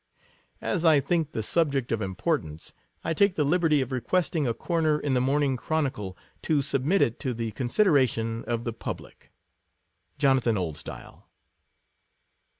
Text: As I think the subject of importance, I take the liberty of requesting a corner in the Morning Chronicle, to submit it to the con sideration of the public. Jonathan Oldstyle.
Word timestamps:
As 0.61 0.83
I 0.83 0.99
think 0.99 1.31
the 1.31 1.43
subject 1.43 1.91
of 1.91 2.01
importance, 2.01 2.73
I 3.03 3.13
take 3.13 3.35
the 3.35 3.43
liberty 3.43 3.81
of 3.81 3.91
requesting 3.91 4.47
a 4.47 4.53
corner 4.55 4.99
in 4.99 5.13
the 5.13 5.21
Morning 5.21 5.55
Chronicle, 5.55 6.17
to 6.41 6.63
submit 6.63 7.03
it 7.03 7.19
to 7.19 7.35
the 7.35 7.51
con 7.51 7.67
sideration 7.67 8.43
of 8.45 8.63
the 8.63 8.73
public. 8.73 9.29
Jonathan 10.17 10.57
Oldstyle. 10.57 11.25